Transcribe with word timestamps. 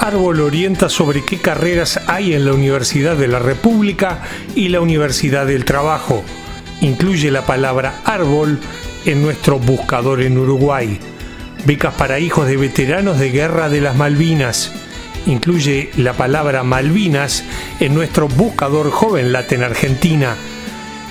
Árbol 0.00 0.40
orienta 0.40 0.88
sobre 0.88 1.22
qué 1.22 1.36
carreras 1.36 2.00
hay 2.06 2.32
en 2.32 2.46
la 2.46 2.54
Universidad 2.54 3.16
de 3.16 3.28
la 3.28 3.38
República 3.38 4.22
y 4.54 4.68
la 4.68 4.80
Universidad 4.80 5.46
del 5.46 5.66
Trabajo. 5.66 6.24
Incluye 6.80 7.30
la 7.30 7.44
palabra 7.44 8.00
árbol 8.06 8.58
en 9.04 9.20
nuestro 9.20 9.58
buscador 9.58 10.22
en 10.22 10.38
Uruguay. 10.38 10.98
Becas 11.66 11.92
para 11.94 12.18
hijos 12.18 12.46
de 12.46 12.56
veteranos 12.56 13.18
de 13.18 13.30
guerra 13.30 13.68
de 13.68 13.82
las 13.82 13.94
Malvinas. 13.94 14.72
Incluye 15.26 15.90
la 15.98 16.14
palabra 16.14 16.62
Malvinas 16.62 17.44
en 17.78 17.92
nuestro 17.92 18.26
buscador 18.26 18.90
Joven 18.90 19.34
en 19.50 19.62
Argentina. 19.62 20.34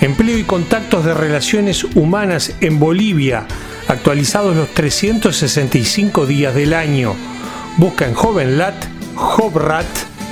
Empleo 0.00 0.38
y 0.38 0.44
contactos 0.44 1.04
de 1.04 1.12
relaciones 1.12 1.84
humanas 1.84 2.54
en 2.62 2.78
Bolivia, 2.78 3.46
actualizados 3.86 4.56
los 4.56 4.72
365 4.72 6.24
días 6.24 6.54
del 6.54 6.72
año. 6.72 7.37
Busca 7.78 8.08
en 8.08 8.14
JovenLat, 8.14 8.74
JobRat, 9.14 9.86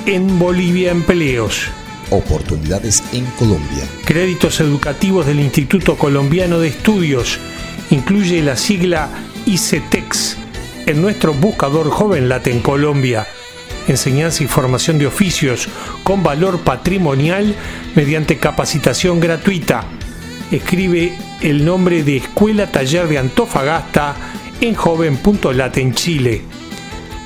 en 0.05 0.37
Bolivia 0.37 0.91
Empleos. 0.91 1.69
Oportunidades 2.09 3.01
en 3.13 3.25
Colombia. 3.39 3.85
Créditos 4.03 4.59
educativos 4.59 5.25
del 5.25 5.39
Instituto 5.39 5.95
Colombiano 5.95 6.59
de 6.59 6.67
Estudios. 6.67 7.39
Incluye 7.89 8.43
la 8.43 8.57
sigla 8.57 9.07
ICETEX 9.45 10.35
en 10.87 11.01
nuestro 11.01 11.33
buscador 11.33 11.89
JovenLat 11.89 12.47
en 12.47 12.59
Colombia. 12.59 13.25
Enseñanza 13.87 14.43
y 14.43 14.47
formación 14.47 14.99
de 14.99 15.07
oficios 15.07 15.69
con 16.03 16.23
valor 16.23 16.59
patrimonial 16.65 17.55
mediante 17.95 18.39
capacitación 18.39 19.21
gratuita. 19.21 19.85
Escribe 20.51 21.17
el 21.39 21.63
nombre 21.63 22.03
de 22.03 22.17
Escuela 22.17 22.69
Taller 22.69 23.07
de 23.07 23.19
Antofagasta 23.19 24.15
en 24.59 24.75
joven.lat 24.75 25.77
en 25.77 25.93
Chile. 25.93 26.56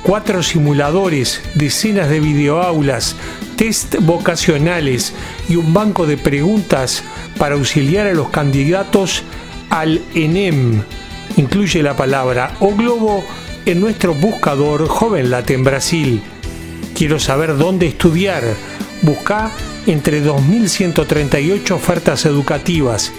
Cuatro 0.02 0.42
simuladores, 0.42 1.40
decenas 1.54 2.08
de 2.08 2.18
videoaulas, 2.18 3.14
test 3.56 3.94
vocacionales 4.00 5.12
y 5.48 5.54
un 5.54 5.72
banco 5.72 6.06
de 6.06 6.16
preguntas 6.16 7.04
para 7.38 7.54
auxiliar 7.54 8.08
a 8.08 8.12
los 8.12 8.28
candidatos 8.30 9.22
al 9.70 10.02
ENEM. 10.14 10.82
Incluye 11.36 11.84
la 11.84 11.96
palabra 11.96 12.56
o 12.58 12.74
globo 12.74 13.24
en 13.64 13.80
nuestro 13.80 14.12
buscador 14.12 14.88
JovenLat 14.88 15.48
en 15.50 15.62
Brasil. 15.62 16.22
Quiero 16.96 17.20
saber 17.20 17.56
dónde 17.56 17.86
estudiar. 17.86 18.42
Busca 19.02 19.52
entre 19.86 20.20
2.138 20.24 21.70
ofertas 21.70 22.26
educativas. 22.26 23.12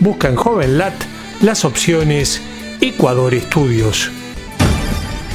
Busca 0.00 0.28
en 0.28 0.36
JovenLat 0.36 0.94
las 1.42 1.66
opciones 1.66 2.40
Ecuador 2.80 3.34
Estudios. 3.34 4.10